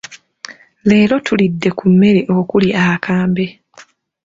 [0.89, 3.45] Leero tulidde ku mmere okuli akambe.